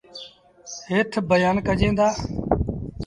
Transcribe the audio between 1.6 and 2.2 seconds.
ڪجين دآ۔